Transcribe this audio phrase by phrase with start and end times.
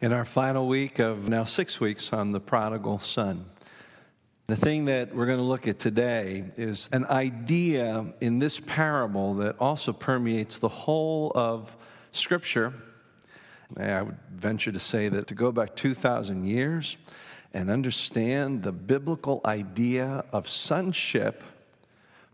[0.00, 3.44] in our final week of now six weeks on the prodigal son.
[4.46, 9.34] The thing that we're going to look at today is an idea in this parable
[9.34, 11.76] that also permeates the whole of
[12.12, 12.72] Scripture.
[13.76, 16.96] I would venture to say that to go back 2,000 years
[17.52, 21.42] and understand the biblical idea of sonship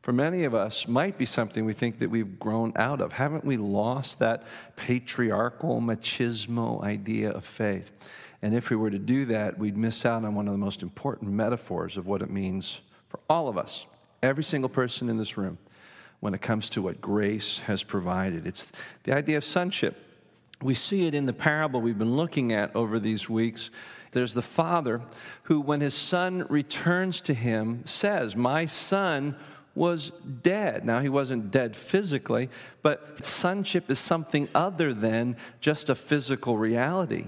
[0.05, 3.15] for many of us might be something we think that we've grown out of.
[3.15, 4.43] Haven't we lost that
[4.77, 7.91] patriarchal, machismo idea of faith?
[8.43, 10.83] And if we were to do that, we'd miss out on one of the most
[10.83, 13.87] important metaphors of what it means for all of us,
[14.23, 15.57] every single person in this room,
[16.21, 18.47] when it comes to what grace has provided.
[18.47, 18.71] It's
[19.05, 19.97] the idea of sonship.
[20.61, 23.71] We see it in the parable we've been looking at over these weeks.
[24.13, 25.01] There's the father
[25.45, 29.37] who, when his son returns to him, says, My son
[29.75, 30.11] was
[30.43, 30.85] dead.
[30.85, 32.49] Now, he wasn't dead physically,
[32.83, 37.27] but sonship is something other than just a physical reality.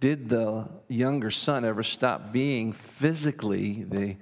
[0.00, 4.16] Did the younger son ever stop being physically the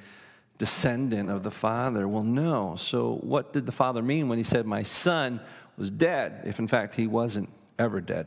[0.56, 2.08] descendant of the father?
[2.08, 2.76] Well, no.
[2.78, 5.40] So, what did the father mean when he said, My son
[5.76, 8.26] was dead, if in fact he wasn't ever dead?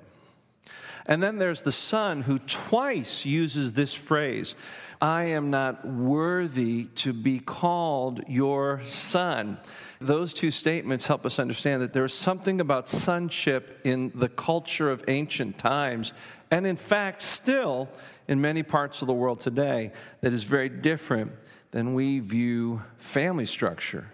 [1.07, 4.53] And then there's the son who twice uses this phrase
[5.01, 9.57] I am not worthy to be called your son.
[10.01, 15.03] Those two statements help us understand that there's something about sonship in the culture of
[15.07, 16.11] ancient times,
[16.51, 17.87] and in fact, still
[18.27, 19.91] in many parts of the world today,
[20.21, 21.31] that is very different
[21.71, 24.07] than we view family structure.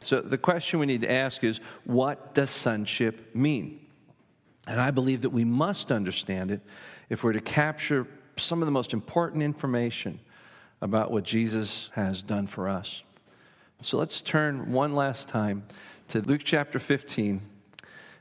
[0.00, 3.80] So the question we need to ask is what does sonship mean?
[4.66, 6.60] And I believe that we must understand it
[7.08, 10.20] if we're to capture some of the most important information
[10.80, 13.02] about what Jesus has done for us.
[13.82, 15.64] So let's turn one last time
[16.08, 17.40] to Luke chapter 15.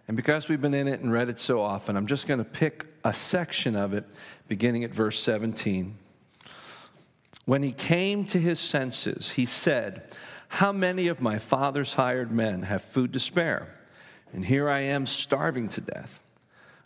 [0.08, 2.44] And because we've been in it and read it so often, I'm just going to
[2.44, 4.06] pick a section of it
[4.48, 5.98] beginning at verse 17.
[7.46, 10.04] When he came to his senses, he said,
[10.48, 13.76] How many of my father's hired men have food to spare?
[14.32, 16.20] And here I am starving to death.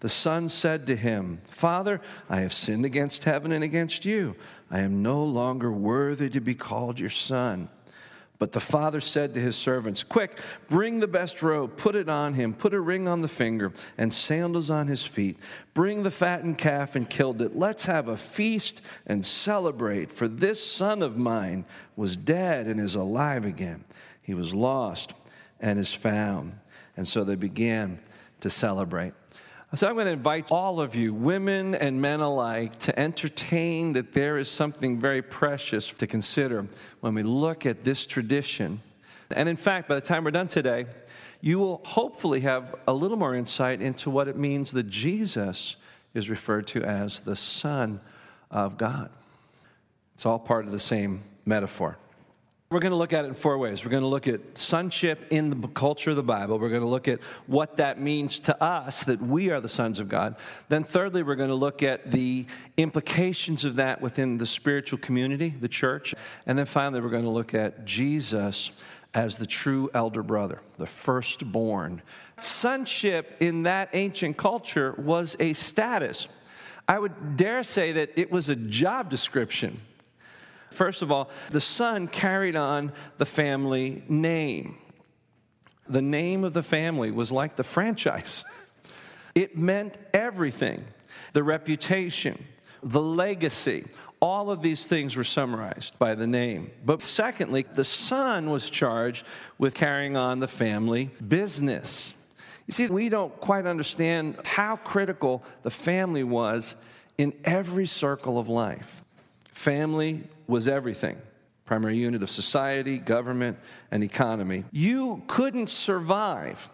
[0.00, 4.36] The son said to him, Father, I have sinned against heaven and against you.
[4.70, 7.68] I am no longer worthy to be called your son.
[8.38, 12.34] But the father said to his servants, Quick, bring the best robe, put it on
[12.34, 15.38] him, put a ring on the finger, and sandals on his feet.
[15.72, 17.54] Bring the fattened calf and killed it.
[17.54, 21.64] Let's have a feast and celebrate, for this son of mine
[21.96, 23.84] was dead and is alive again.
[24.20, 25.14] He was lost
[25.58, 26.58] and is found.
[26.96, 28.00] And so they began
[28.40, 29.14] to celebrate.
[29.74, 34.12] So I'm going to invite all of you, women and men alike, to entertain that
[34.12, 36.66] there is something very precious to consider
[37.00, 38.80] when we look at this tradition.
[39.30, 40.86] And in fact, by the time we're done today,
[41.40, 45.76] you will hopefully have a little more insight into what it means that Jesus
[46.14, 48.00] is referred to as the Son
[48.50, 49.10] of God.
[50.14, 51.98] It's all part of the same metaphor.
[52.68, 53.84] We're going to look at it in four ways.
[53.84, 56.58] We're going to look at sonship in the culture of the Bible.
[56.58, 60.00] We're going to look at what that means to us that we are the sons
[60.00, 60.34] of God.
[60.68, 62.44] Then, thirdly, we're going to look at the
[62.76, 66.12] implications of that within the spiritual community, the church.
[66.44, 68.72] And then finally, we're going to look at Jesus
[69.14, 72.02] as the true elder brother, the firstborn.
[72.40, 76.26] Sonship in that ancient culture was a status.
[76.88, 79.80] I would dare say that it was a job description.
[80.70, 84.78] First of all, the son carried on the family name.
[85.88, 88.44] The name of the family was like the franchise,
[89.34, 90.84] it meant everything
[91.32, 92.44] the reputation,
[92.82, 93.84] the legacy.
[94.20, 96.70] All of these things were summarized by the name.
[96.84, 99.26] But secondly, the son was charged
[99.58, 102.14] with carrying on the family business.
[102.66, 106.74] You see, we don't quite understand how critical the family was
[107.18, 109.04] in every circle of life.
[109.52, 111.20] Family was everything
[111.66, 113.58] primary unit of society, government,
[113.90, 114.64] and economy.
[114.70, 116.70] You couldn't survive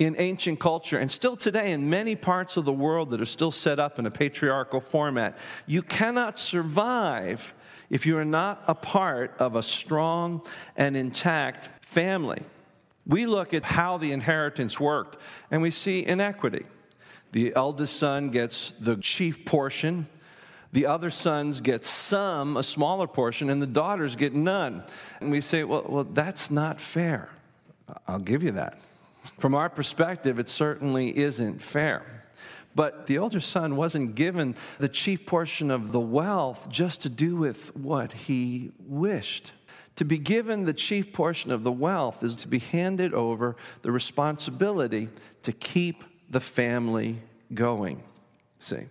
[0.00, 3.52] in ancient culture, and still today in many parts of the world that are still
[3.52, 5.38] set up in a patriarchal format.
[5.66, 7.54] You cannot survive
[7.90, 10.42] if you are not a part of a strong
[10.76, 12.42] and intact family.
[13.06, 15.16] We look at how the inheritance worked,
[15.52, 16.66] and we see inequity.
[17.30, 20.08] The eldest son gets the chief portion
[20.74, 24.82] The other sons get some, a smaller portion, and the daughters get none.
[25.20, 27.28] And we say, well, well that's not fair.
[28.08, 28.80] I'll give you that.
[29.38, 32.02] From our perspective, it certainly isn't fair.
[32.74, 37.36] But the older son wasn't given the chief portion of the wealth just to do
[37.36, 39.52] with what he wished.
[39.94, 43.92] To be given the chief portion of the wealth is to be handed over the
[43.92, 45.08] responsibility
[45.44, 47.20] to keep the family
[47.54, 48.02] going.
[48.58, 48.88] See?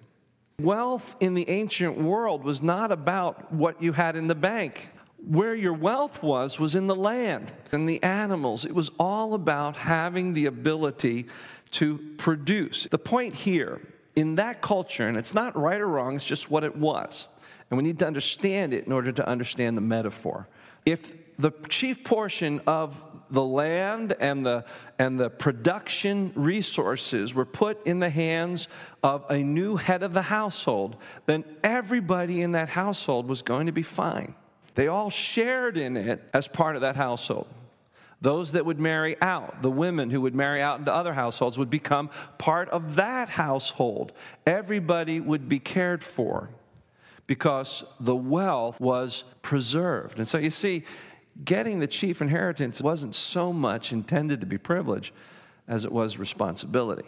[0.59, 4.89] Wealth in the ancient world was not about what you had in the bank.
[5.25, 8.65] Where your wealth was, was in the land and the animals.
[8.65, 11.27] It was all about having the ability
[11.71, 12.87] to produce.
[12.91, 13.81] The point here,
[14.15, 17.27] in that culture, and it's not right or wrong, it's just what it was.
[17.69, 20.47] And we need to understand it in order to understand the metaphor.
[20.85, 24.65] If the chief portion of the land and the,
[24.99, 28.67] and the production resources were put in the hands
[29.01, 33.71] of a new head of the household, then everybody in that household was going to
[33.71, 34.35] be fine.
[34.75, 37.47] They all shared in it as part of that household.
[38.21, 41.69] Those that would marry out, the women who would marry out into other households, would
[41.69, 44.13] become part of that household.
[44.47, 46.49] Everybody would be cared for
[47.27, 50.19] because the wealth was preserved.
[50.19, 50.83] And so you see,
[51.43, 55.13] getting the chief inheritance wasn't so much intended to be privilege
[55.67, 57.07] as it was responsibility.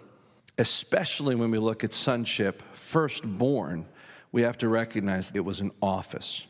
[0.58, 3.86] Especially when we look at sonship, firstborn,
[4.32, 6.46] we have to recognize it was an office,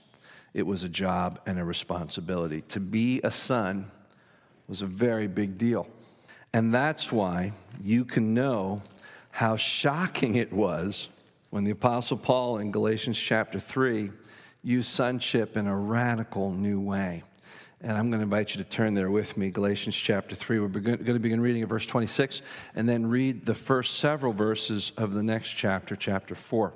[0.54, 2.62] it was a job and a responsibility.
[2.70, 3.92] To be a son
[4.68, 5.88] was a very big deal.
[6.54, 7.52] And that's why
[7.84, 8.82] you can know
[9.32, 11.10] how shocking it was
[11.50, 14.12] when the Apostle Paul in Galatians chapter 3
[14.64, 17.24] used sonship in a radical new way.
[17.86, 20.60] And I'm going to invite you to turn there with me, Galatians chapter 3.
[20.60, 22.42] We're going to begin reading at verse 26
[22.74, 26.74] and then read the first several verses of the next chapter, chapter 4.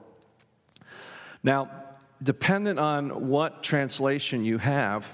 [1.42, 1.72] Now,
[2.22, 5.12] dependent on what translation you have,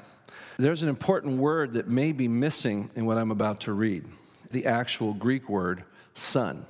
[0.57, 4.03] there's an important word that may be missing in what I'm about to read
[4.51, 6.65] the actual Greek word, son.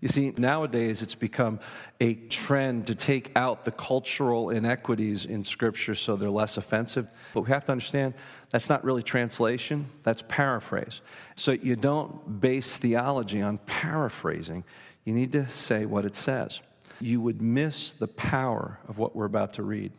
[0.00, 1.60] You see, nowadays it's become
[2.00, 7.08] a trend to take out the cultural inequities in Scripture so they're less offensive.
[7.34, 8.14] But we have to understand
[8.48, 11.02] that's not really translation, that's paraphrase.
[11.36, 14.64] So you don't base theology on paraphrasing,
[15.04, 16.60] you need to say what it says.
[17.00, 19.92] You would miss the power of what we're about to read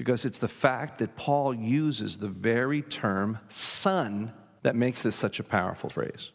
[0.00, 4.32] because it's the fact that Paul uses the very term son
[4.62, 6.30] that makes this such a powerful phrase.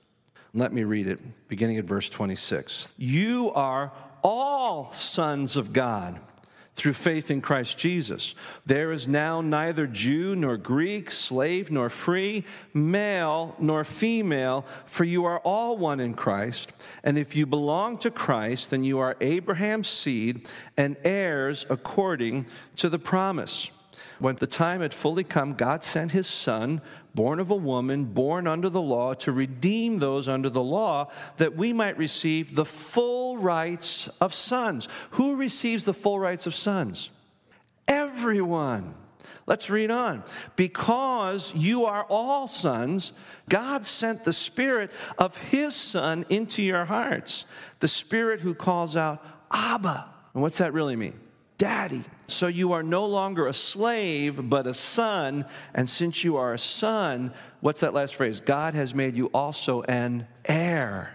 [0.58, 1.20] Let me read it,
[1.50, 2.88] beginning at verse 26.
[2.98, 3.92] You are
[4.24, 6.18] all sons of God
[6.78, 8.36] through faith in Christ Jesus.
[8.66, 15.26] There is now neither Jew nor Greek, slave nor free, male nor female, for you
[15.26, 16.72] are all one in Christ.
[17.04, 20.48] And if you belong to Christ, then you are Abraham's seed
[20.78, 22.46] and heirs according
[22.78, 23.72] to the promise.
[24.20, 26.82] When the time had fully come, God sent his son,
[27.14, 31.56] born of a woman, born under the law, to redeem those under the law, that
[31.56, 34.88] we might receive the full rights of sons.
[35.12, 37.10] Who receives the full rights of sons?
[37.88, 38.94] Everyone.
[39.48, 40.24] Let's read on.
[40.56, 43.14] Because you are all sons,
[43.50, 47.46] God sent the Spirit of His Son into your hearts,
[47.80, 50.10] the Spirit who calls out, Abba.
[50.34, 51.20] And what's that really mean?
[51.58, 52.04] Daddy.
[52.28, 55.46] So you are no longer a slave, but a son.
[55.74, 58.42] And since you are a son, what's that last phrase?
[58.42, 61.12] God has made you also an heir.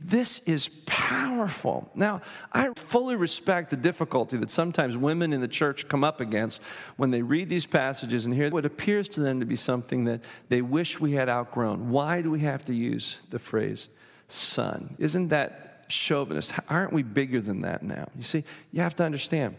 [0.00, 1.90] This is powerful.
[1.94, 2.22] Now,
[2.52, 6.62] I fully respect the difficulty that sometimes women in the church come up against
[6.96, 10.22] when they read these passages and hear what appears to them to be something that
[10.48, 11.90] they wish we had outgrown.
[11.90, 13.88] Why do we have to use the phrase
[14.28, 14.94] son?
[14.98, 16.52] Isn't that chauvinist.
[16.68, 18.08] Aren't we bigger than that now?
[18.16, 19.56] You see, you have to understand,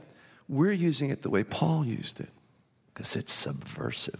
[0.47, 2.29] we're using it the way Paul used it
[2.93, 4.19] because it's subversive.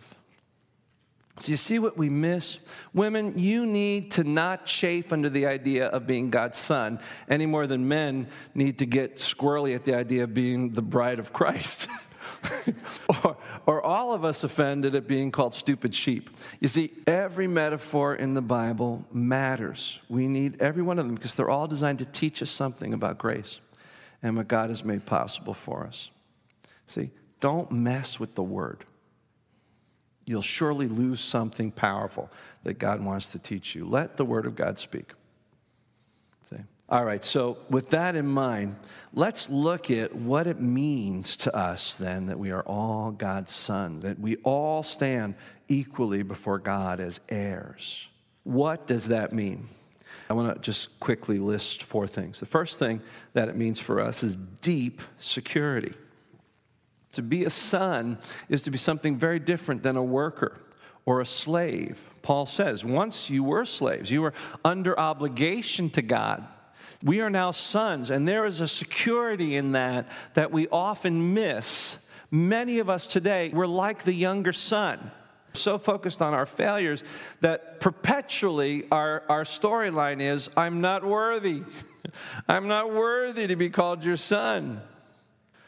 [1.37, 2.59] So, you see what we miss?
[2.93, 6.99] Women, you need to not chafe under the idea of being God's son
[7.29, 11.17] any more than men need to get squirrely at the idea of being the bride
[11.17, 11.87] of Christ.
[13.24, 16.29] or, or all of us offended at being called stupid sheep.
[16.60, 20.00] You see, every metaphor in the Bible matters.
[20.10, 23.17] We need every one of them because they're all designed to teach us something about
[23.17, 23.60] grace
[24.22, 26.12] and what God has made possible for us.
[26.88, 28.86] See, don't mess with the word.
[30.25, 32.29] You'll surely lose something powerful
[32.63, 33.86] that God wants to teach you.
[33.86, 35.13] Let the word of God speak.
[36.91, 38.75] All right, so with that in mind,
[39.13, 44.00] let's look at what it means to us then that we are all God's son,
[44.00, 45.36] that we all stand
[45.67, 48.08] equally before God as heirs.
[48.43, 49.69] What does that mean?
[50.31, 52.39] I want to just quickly list four things.
[52.39, 53.01] The first thing
[53.34, 55.93] that it means for us is deep security.
[57.13, 58.17] To be a son
[58.48, 60.58] is to be something very different than a worker
[61.05, 62.00] or a slave.
[62.24, 64.34] Paul says, once you were slaves, you were
[64.65, 66.48] under obligation to God.
[67.03, 71.98] We are now sons, and there is a security in that that we often miss.
[72.32, 75.12] Many of us today, we're like the younger son
[75.53, 77.03] so focused on our failures
[77.41, 81.63] that perpetually our, our storyline is I'm not worthy.
[82.48, 84.82] I'm not worthy to be called your son.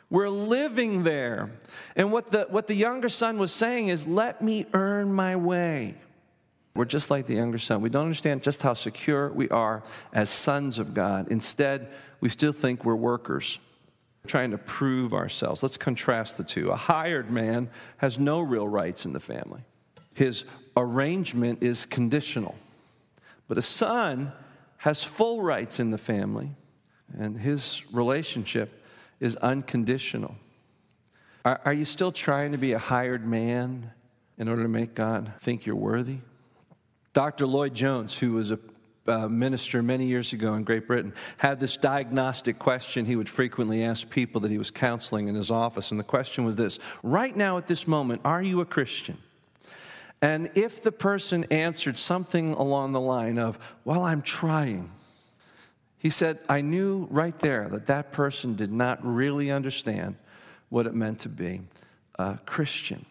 [0.09, 1.51] We're living there.
[1.95, 5.95] And what the, what the younger son was saying is, let me earn my way.
[6.73, 7.81] We're just like the younger son.
[7.81, 11.27] We don't understand just how secure we are as sons of God.
[11.29, 11.89] Instead,
[12.21, 13.59] we still think we're workers,
[14.25, 15.63] trying to prove ourselves.
[15.63, 16.69] Let's contrast the two.
[16.69, 19.63] A hired man has no real rights in the family
[20.13, 22.55] his arrangement is conditional.
[23.47, 24.31] But a son
[24.77, 26.51] has full rights in the family,
[27.17, 28.83] and his relationship
[29.19, 30.35] is unconditional.
[31.43, 33.91] Are, are, you still trying to be a hired man
[34.37, 36.17] in order to make God think you're worthy?
[37.13, 37.45] Dr.
[37.45, 38.59] Lloyd Jones, who was a
[39.07, 43.83] uh, minister many years ago in Great Britain, had this diagnostic question he would frequently
[43.83, 45.91] ask people that he was counseling in his office.
[45.91, 49.17] And the question was this Right now, at this moment, are you a Christian?
[50.21, 54.91] And if the person answered something along the line of, Well, I'm trying,
[55.97, 60.15] he said, I knew right there that that person did not really understand
[60.69, 61.61] what it meant to be
[62.17, 63.05] a Christian.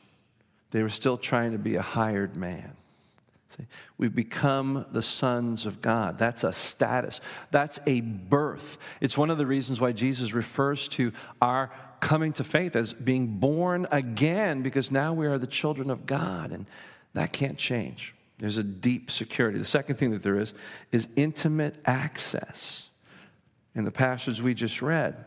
[0.71, 2.77] They were still trying to be a hired man.
[3.57, 3.67] See,
[3.99, 6.19] we've become the sons of God.
[6.19, 8.79] That's a status, that's a birth.
[9.01, 13.39] It's one of the reasons why Jesus refers to our coming to faith as being
[13.39, 16.53] born again, because now we are the children of God.
[16.53, 16.67] And
[17.15, 18.15] that can't change.
[18.39, 19.59] There's a deep security.
[19.59, 20.55] The second thing that there is
[20.93, 22.89] is intimate access.
[23.75, 25.25] In the passage we just read,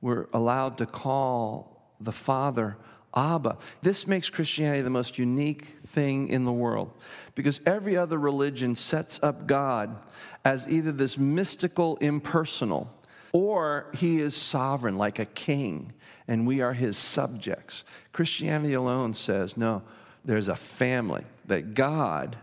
[0.00, 2.76] we're allowed to call the Father
[3.16, 3.56] Abba.
[3.80, 6.92] This makes Christianity the most unique thing in the world
[7.34, 9.96] because every other religion sets up God
[10.44, 12.92] as either this mystical, impersonal,
[13.32, 15.94] or he is sovereign like a king
[16.28, 17.84] and we are his subjects.
[18.12, 19.82] Christianity alone says, no,
[20.24, 22.36] there's a family that God,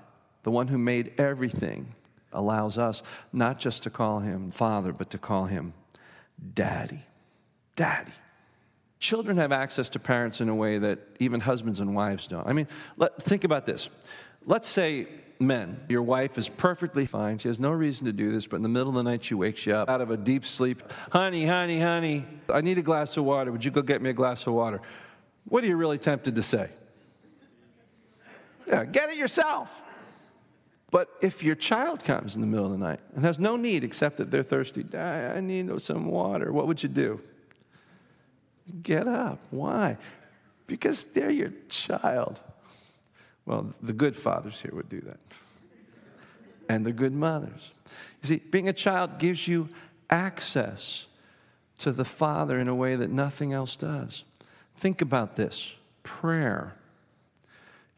[0.44, 1.94] the one who made everything,
[2.32, 5.74] allows us not just to call him father, but to call him
[6.54, 7.02] daddy.
[7.76, 8.12] Daddy.
[9.04, 12.48] Children have access to parents in a way that even husbands and wives don't.
[12.48, 13.90] I mean, let, think about this.
[14.46, 15.08] Let's say,
[15.42, 17.38] men, your wife is perfectly fine.
[17.38, 19.34] She has no reason to do this, but in the middle of the night, she
[19.34, 20.82] wakes you up out of a deep sleep.
[21.12, 23.52] Honey, honey, honey, I need a glass of water.
[23.52, 24.80] Would you go get me a glass of water?
[25.50, 26.70] What are you really tempted to say?
[28.66, 29.82] Yeah, get it yourself.
[30.92, 33.84] But if your child comes in the middle of the night and has no need
[33.84, 37.20] except that they're thirsty, I, I need some water, what would you do?
[38.82, 39.40] Get up.
[39.50, 39.98] Why?
[40.68, 42.40] Because they're your child.
[43.46, 45.20] Well, the good fathers here would do that.
[46.70, 47.72] And the good mothers.
[48.22, 49.70] You see, being a child gives you
[50.10, 51.08] access
[51.80, 54.24] to the Father in a way that nothing else does.
[54.76, 56.76] Think about this prayer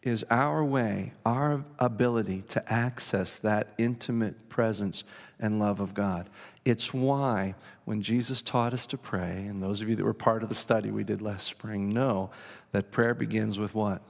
[0.01, 5.03] is our way, our ability to access that intimate presence
[5.39, 6.29] and love of God.
[6.65, 7.53] It's why
[7.86, 10.55] when Jesus taught us to pray, and those of you that were part of the
[10.55, 12.31] study we did last spring know
[12.72, 14.01] that prayer begins with what?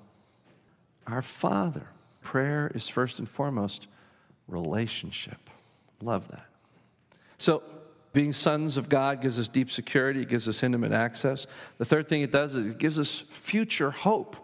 [1.06, 1.88] Our Father.
[2.22, 3.88] Prayer is first and foremost
[4.48, 5.50] relationship.
[6.02, 6.46] Love that.
[7.38, 7.62] So,
[8.14, 11.48] being sons of God gives us deep security, it gives us intimate access.
[11.78, 14.38] The third thing it does is it gives us future hope.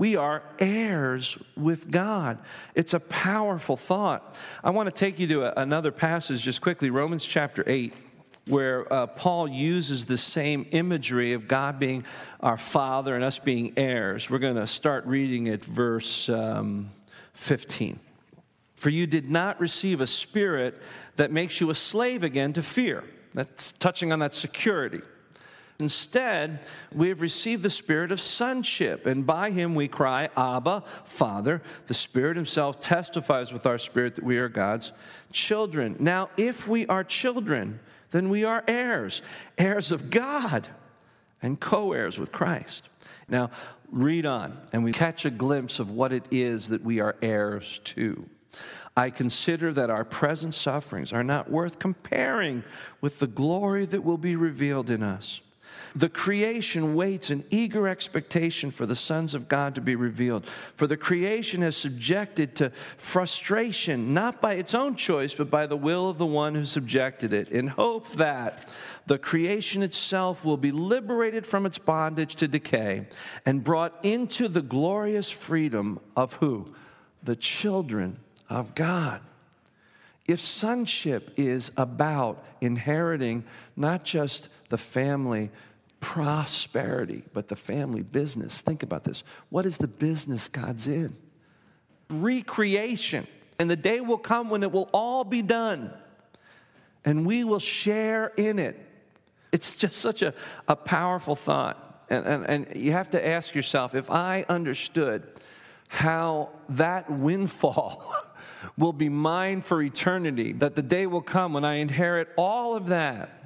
[0.00, 2.38] We are heirs with God.
[2.74, 4.34] It's a powerful thought.
[4.64, 7.92] I want to take you to a, another passage just quickly Romans chapter 8,
[8.46, 12.06] where uh, Paul uses the same imagery of God being
[12.40, 14.30] our Father and us being heirs.
[14.30, 16.92] We're going to start reading at verse um,
[17.34, 18.00] 15.
[18.76, 20.80] For you did not receive a spirit
[21.16, 23.04] that makes you a slave again to fear.
[23.34, 25.02] That's touching on that security.
[25.80, 26.60] Instead,
[26.92, 31.62] we have received the spirit of sonship, and by him we cry, Abba, Father.
[31.86, 34.92] The Spirit himself testifies with our spirit that we are God's
[35.32, 35.96] children.
[35.98, 39.22] Now, if we are children, then we are heirs,
[39.58, 40.68] heirs of God,
[41.42, 42.88] and co heirs with Christ.
[43.28, 43.50] Now,
[43.90, 47.80] read on, and we catch a glimpse of what it is that we are heirs
[47.84, 48.28] to.
[48.96, 52.64] I consider that our present sufferings are not worth comparing
[53.00, 55.40] with the glory that will be revealed in us.
[55.94, 60.46] The creation waits in eager expectation for the sons of God to be revealed.
[60.76, 65.76] For the creation is subjected to frustration, not by its own choice, but by the
[65.76, 68.68] will of the one who subjected it, in hope that
[69.06, 73.06] the creation itself will be liberated from its bondage to decay
[73.44, 76.74] and brought into the glorious freedom of who?
[77.22, 79.20] The children of God.
[80.26, 83.44] If sonship is about inheriting
[83.74, 85.50] not just the family
[86.00, 89.22] prosperity, but the family business, think about this.
[89.50, 91.16] What is the business God's in?
[92.08, 93.26] Recreation.
[93.58, 95.92] And the day will come when it will all be done,
[97.04, 98.78] and we will share in it.
[99.52, 100.32] It's just such a,
[100.66, 102.04] a powerful thought.
[102.08, 105.28] And, and, and you have to ask yourself if I understood
[105.88, 108.14] how that windfall
[108.78, 112.86] will be mine for eternity, that the day will come when I inherit all of
[112.86, 113.39] that,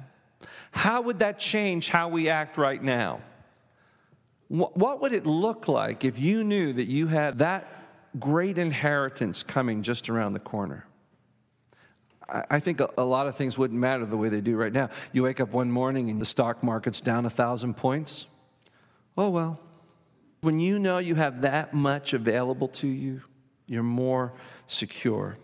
[0.75, 3.21] how would that change how we act right now?
[4.49, 7.67] What would it look like if you knew that you had that
[8.19, 10.85] great inheritance coming just around the corner?
[12.27, 14.89] I think a lot of things wouldn't matter the way they do right now.
[15.13, 18.25] You wake up one morning and the stock market's down a thousand points.
[19.17, 19.59] Oh, well.
[20.41, 23.21] When you know you have that much available to you,
[23.65, 24.33] you're more
[24.67, 25.37] secure.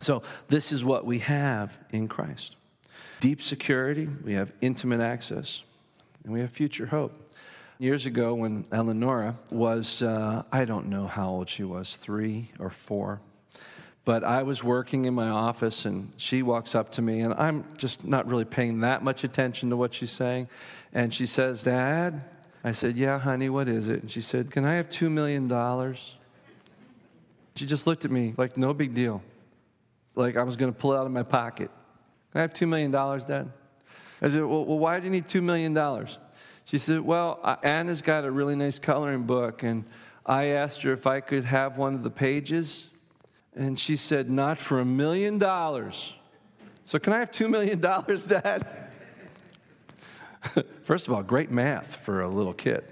[0.00, 2.56] So, this is what we have in Christ
[3.20, 5.62] deep security, we have intimate access,
[6.24, 7.12] and we have future hope.
[7.78, 12.70] Years ago, when Eleonora was, uh, I don't know how old she was, three or
[12.70, 13.20] four,
[14.06, 17.64] but I was working in my office and she walks up to me, and I'm
[17.76, 20.48] just not really paying that much attention to what she's saying.
[20.92, 22.24] And she says, Dad,
[22.64, 24.02] I said, Yeah, honey, what is it?
[24.02, 25.48] And she said, Can I have $2 million?
[27.56, 29.22] She just looked at me like no big deal,
[30.14, 31.70] like I was going to pull it out of my pocket.
[32.34, 33.50] I have $2 million, Dad?
[34.20, 35.74] I said, well, well, why do you need $2 million?
[36.66, 39.84] She said, Well, Anna's got a really nice coloring book, and
[40.26, 42.88] I asked her if I could have one of the pages,
[43.54, 46.12] and she said, Not for a million dollars.
[46.82, 48.66] So, can I have $2 million, Dad?
[50.82, 52.84] First of all, great math for a little kid.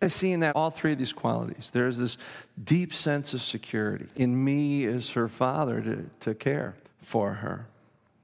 [0.00, 1.70] I see in that all three of these qualities.
[1.72, 2.18] There's this
[2.62, 4.06] deep sense of security.
[4.16, 7.66] In me as her father to, to care for her.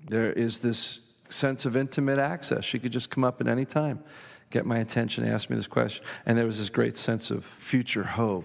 [0.05, 2.65] There is this sense of intimate access.
[2.65, 4.03] She could just come up at any time,
[4.51, 6.05] get my attention, ask me this question.
[6.27, 8.45] And there was this great sense of future hope.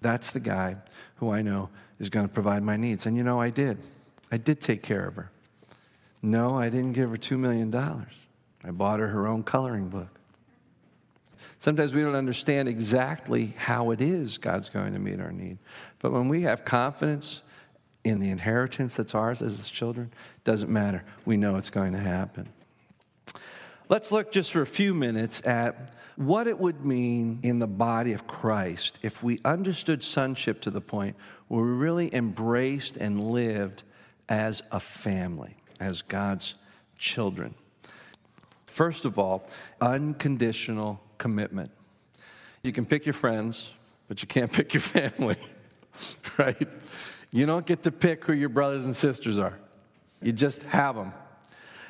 [0.00, 0.76] That's the guy
[1.16, 3.06] who I know is going to provide my needs.
[3.06, 3.78] And you know, I did.
[4.32, 5.30] I did take care of her.
[6.22, 7.74] No, I didn't give her $2 million.
[7.74, 10.08] I bought her her own coloring book.
[11.58, 15.58] Sometimes we don't understand exactly how it is God's going to meet our need.
[15.98, 17.42] But when we have confidence
[18.04, 20.12] in the inheritance that's ours as His children,
[20.44, 21.04] doesn't matter.
[21.24, 22.48] We know it's going to happen.
[23.88, 28.12] Let's look just for a few minutes at what it would mean in the body
[28.12, 31.16] of Christ if we understood sonship to the point
[31.48, 33.82] where we really embraced and lived
[34.28, 36.54] as a family, as God's
[36.98, 37.54] children.
[38.66, 39.48] First of all,
[39.80, 41.70] unconditional commitment.
[42.62, 43.70] You can pick your friends,
[44.06, 45.36] but you can't pick your family,
[46.38, 46.68] right?
[47.32, 49.58] You don't get to pick who your brothers and sisters are,
[50.22, 51.12] you just have them.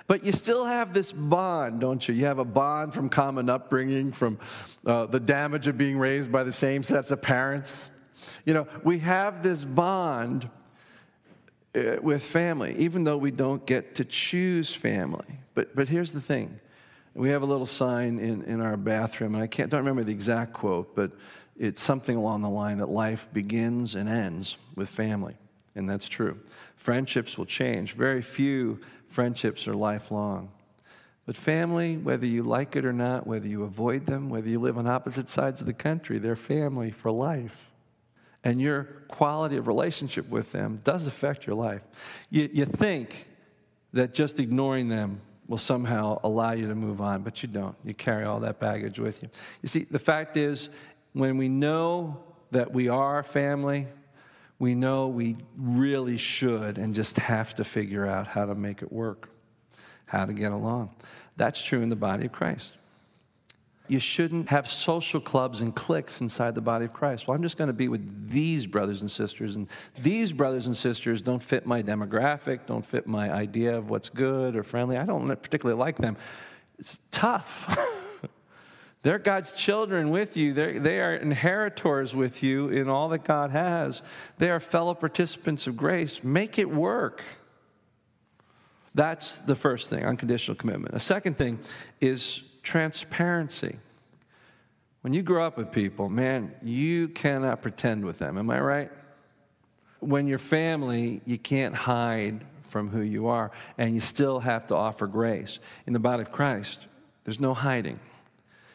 [0.06, 2.14] But you still have this bond, don't you?
[2.16, 4.40] You have a bond from common upbringing, from
[4.84, 7.88] uh, the damage of being raised by the same sets of parents.
[8.44, 10.50] You know, we have this bond
[11.76, 15.38] uh, with family, even though we don't get to choose family.
[15.54, 16.58] But, but here's the thing
[17.14, 20.12] we have a little sign in, in our bathroom, and I can't, don't remember the
[20.12, 21.12] exact quote, but
[21.60, 25.36] it's something along the line that life begins and ends with family.
[25.74, 26.40] And that's true.
[26.74, 27.92] Friendships will change.
[27.92, 30.50] Very few friendships are lifelong.
[31.26, 34.78] But family, whether you like it or not, whether you avoid them, whether you live
[34.78, 37.70] on opposite sides of the country, they're family for life.
[38.42, 41.82] And your quality of relationship with them does affect your life.
[42.30, 43.28] You, you think
[43.92, 45.20] that just ignoring them
[45.50, 47.74] will somehow allow you to move on, but you don't.
[47.82, 49.28] You carry all that baggage with you.
[49.62, 50.68] You see, the fact is,
[51.12, 53.86] when we know that we are family,
[54.58, 58.92] we know we really should and just have to figure out how to make it
[58.92, 59.28] work,
[60.06, 60.90] how to get along.
[61.36, 62.74] That's true in the body of Christ
[63.90, 67.26] you shouldn't have social clubs and cliques inside the body of Christ.
[67.26, 69.68] Well, I'm just going to be with these brothers and sisters, and
[69.98, 74.54] these brothers and sisters don't fit my demographic, don't fit my idea of what's good
[74.54, 74.96] or friendly.
[74.96, 76.16] I don't particularly like them.
[76.78, 77.66] It's tough.
[79.02, 80.52] They're God's children with you.
[80.52, 84.02] They're, they are inheritors with you in all that God has.
[84.38, 86.22] They are fellow participants of grace.
[86.22, 87.24] Make it work.
[88.94, 90.94] That's the first thing, unconditional commitment.
[90.94, 91.60] A second thing
[92.00, 93.78] is transparency.
[95.00, 98.36] When you grow up with people, man, you cannot pretend with them.
[98.36, 98.90] Am I right?
[100.00, 104.74] When you're family, you can't hide from who you are, and you still have to
[104.74, 105.58] offer grace.
[105.86, 106.86] In the body of Christ,
[107.24, 107.98] there's no hiding.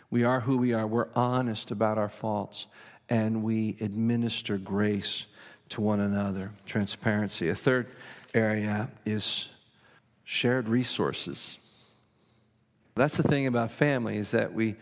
[0.09, 0.85] We are who we are.
[0.85, 2.67] We're honest about our faults,
[3.09, 5.25] and we administer grace
[5.69, 6.51] to one another.
[6.65, 7.49] Transparency.
[7.49, 7.87] A third
[8.33, 9.49] area is
[10.23, 11.57] shared resources.
[12.95, 14.75] That's the thing about family is that we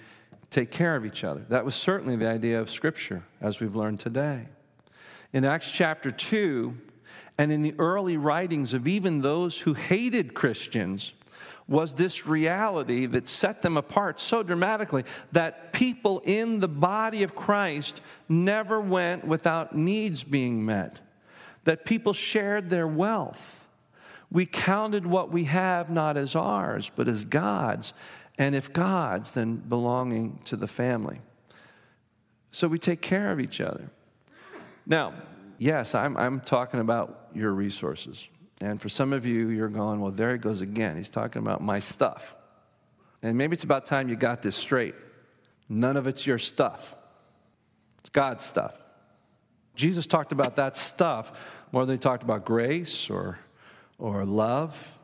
[0.50, 1.46] take care of each other.
[1.50, 4.48] That was certainly the idea of Scripture, as we've learned today.
[5.32, 6.78] In Acts chapter 2,
[7.40, 11.14] and in the early writings of even those who hated Christians,
[11.68, 17.36] was this reality that set them apart so dramatically that people in the body of
[17.36, 21.00] Christ never went without needs being met,
[21.64, 23.66] that people shared their wealth.
[24.30, 27.94] We counted what we have not as ours, but as God's,
[28.38, 31.22] and if God's, then belonging to the family.
[32.52, 33.90] So we take care of each other.
[34.86, 35.14] Now,
[35.58, 38.28] yes, I'm, I'm talking about your resources.
[38.62, 40.96] And for some of you, you're going, well, there he goes again.
[40.96, 42.36] He's talking about my stuff.
[43.22, 44.96] And maybe it's about time you got this straight.
[45.70, 46.96] None of it's your stuff,
[48.00, 48.80] it's God's stuff.
[49.76, 51.32] Jesus talked about that stuff
[51.72, 53.40] more than he talked about grace or,
[53.98, 54.98] or love.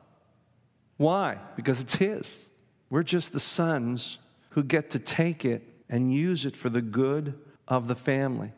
[0.97, 1.37] Why?
[1.55, 2.45] Because it's his.
[2.89, 4.19] We're just the sons
[4.51, 8.51] who get to take it and use it for the good of the family.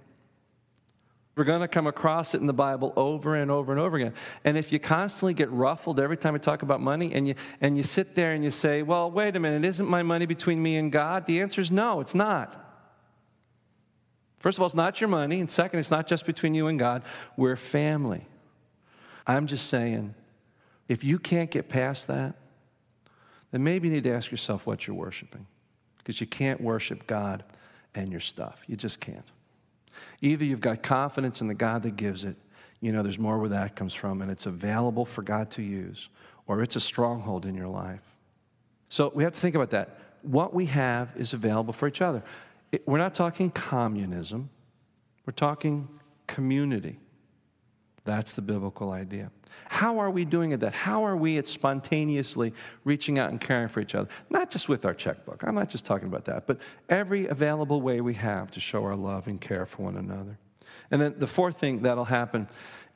[1.36, 4.14] We're going to come across it in the Bible over and over and over again.
[4.44, 7.78] And if you constantly get ruffled every time we talk about money and you, and
[7.78, 10.76] you sit there and you say, well, wait a minute, isn't my money between me
[10.76, 11.26] and God?
[11.26, 12.58] The answer is no, it's not.
[14.40, 15.40] First of all, it's not your money.
[15.40, 17.04] And second, it's not just between you and God.
[17.38, 18.28] We're family.
[19.26, 20.16] I'm just saying,
[20.90, 22.36] if you can't get past that,
[23.52, 25.46] then maybe you need to ask yourself what you're worshiping.
[26.00, 27.44] Because you can't worship God
[27.94, 28.64] and your stuff.
[28.68, 29.26] You just can't.
[30.22, 32.36] Either you've got confidence in the God that gives it,
[32.80, 36.10] you know, there's more where that comes from, and it's available for God to use,
[36.48, 38.02] or it's a stronghold in your life.
[38.90, 40.00] So we have to think about that.
[40.24, 42.24] What we have is available for each other.
[42.72, 44.50] It, we're not talking communism,
[45.26, 45.88] we're talking
[46.28, 47.00] community.
[48.04, 49.32] That's the biblical idea.
[49.68, 50.74] How are we doing that?
[50.74, 54.10] How are we at spontaneously reaching out and caring for each other?
[54.30, 55.44] Not just with our checkbook.
[55.44, 56.60] I'm not just talking about that, but
[56.90, 60.38] every available way we have to show our love and care for one another.
[60.90, 62.48] And then the fourth thing that'll happen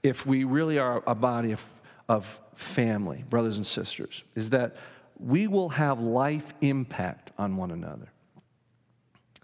[0.03, 1.65] if we really are a body of,
[2.07, 4.75] of family, brothers and sisters, is that
[5.19, 8.11] we will have life impact on one another.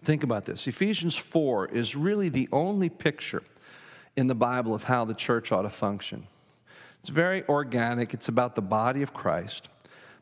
[0.04, 0.68] Think about this.
[0.68, 3.44] Ephesians 4 is really the only picture
[4.22, 6.28] in the Bible of how the church ought to function.
[7.02, 9.68] It's very organic, it's about the body of Christ,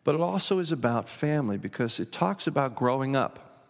[0.06, 3.68] but it also is about family because it talks about growing up,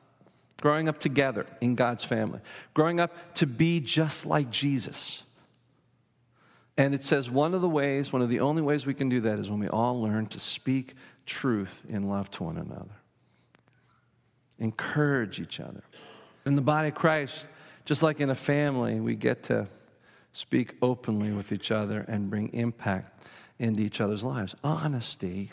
[0.62, 2.42] growing up together in God's family,
[2.76, 5.24] growing up to be just like Jesus.
[6.78, 9.22] And it says one of the ways, one of the only ways we can do
[9.22, 10.94] that is when we all learn to speak
[11.26, 13.02] truth in love to one another.
[14.60, 15.82] Encourage each other.
[16.46, 17.46] In the body of Christ,
[17.84, 19.68] just like in a family, we get to
[20.32, 23.24] speak openly with each other, and bring impact
[23.58, 24.56] into each other's lives.
[24.64, 25.52] Honesty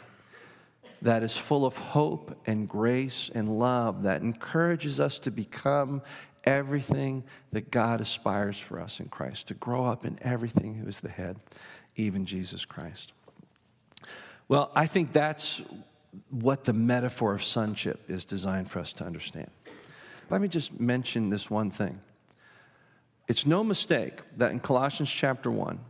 [1.03, 6.03] that is full of hope and grace and love that encourages us to become
[6.45, 11.01] everything that God aspires for us in Christ, to grow up in everything who is
[11.01, 11.37] the head,
[11.97, 13.13] even Jesus Christ.
[14.49, 15.61] Well, I think that's
[16.31, 19.51] what the metaphor of sonship is designed for us to understand.
[20.31, 22.01] Let me just mention this one thing.
[23.29, 25.81] It's no mistake that in Colossians chapter 1,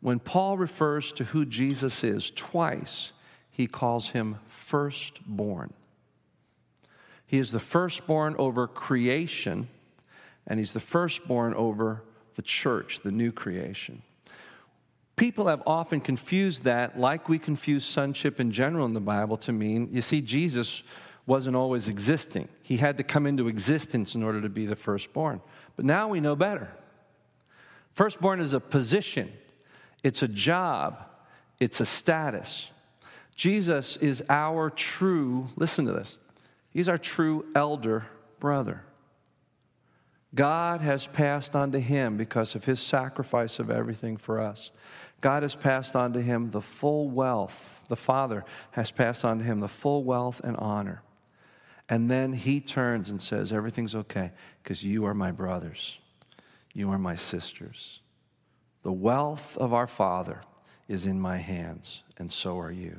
[0.00, 3.12] when Paul refers to who Jesus is twice,
[3.50, 5.72] he calls him firstborn.
[7.26, 9.68] He is the firstborn over creation,
[10.46, 12.02] and he's the firstborn over
[12.34, 14.02] the church, the new creation.
[15.14, 19.52] People have often confused that, like we confuse sonship in general in the Bible, to
[19.52, 20.82] mean, you see, Jesus
[21.26, 22.48] wasn't always existing.
[22.62, 25.40] He had to come into existence in order to be the firstborn.
[25.76, 26.70] But now we know better.
[27.92, 29.32] Firstborn is a position,
[30.02, 31.04] it's a job,
[31.60, 32.70] it's a status.
[33.34, 36.18] Jesus is our true, listen to this,
[36.70, 38.06] he's our true elder
[38.40, 38.82] brother.
[40.34, 44.70] God has passed on to him because of his sacrifice of everything for us.
[45.20, 47.84] God has passed on to him the full wealth.
[47.88, 51.02] The Father has passed on to him the full wealth and honor.
[51.92, 54.30] And then he turns and says, Everything's okay
[54.62, 55.98] because you are my brothers.
[56.72, 58.00] You are my sisters.
[58.82, 60.40] The wealth of our Father
[60.88, 62.98] is in my hands, and so are you.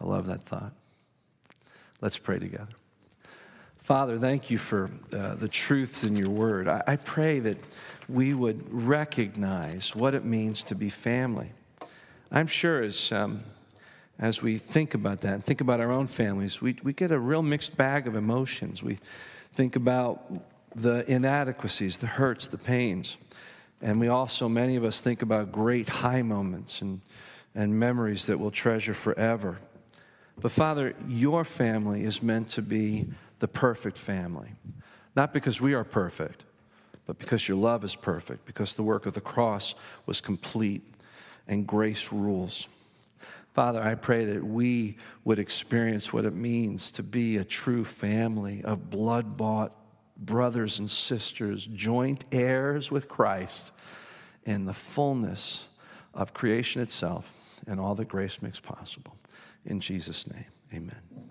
[0.00, 0.72] I love that thought.
[2.00, 2.74] Let's pray together.
[3.78, 6.66] Father, thank you for uh, the truths in your word.
[6.66, 7.58] I, I pray that
[8.08, 11.52] we would recognize what it means to be family.
[12.32, 13.44] I'm sure as, um,
[14.18, 17.18] as we think about that and think about our own families, we, we get a
[17.18, 18.82] real mixed bag of emotions.
[18.82, 18.98] We
[19.52, 20.24] think about
[20.74, 23.16] the inadequacies, the hurts, the pains.
[23.82, 27.00] And we also, many of us, think about great high moments and,
[27.54, 29.58] and memories that we'll treasure forever.
[30.40, 34.52] But Father, your family is meant to be the perfect family.
[35.14, 36.44] Not because we are perfect,
[37.06, 39.74] but because your love is perfect, because the work of the cross
[40.04, 40.82] was complete
[41.48, 42.68] and grace rules.
[43.56, 48.62] Father, I pray that we would experience what it means to be a true family
[48.62, 49.72] of blood bought
[50.18, 53.72] brothers and sisters, joint heirs with Christ
[54.44, 55.64] in the fullness
[56.12, 57.32] of creation itself
[57.66, 59.16] and all that grace makes possible.
[59.64, 61.25] In Jesus' name, amen.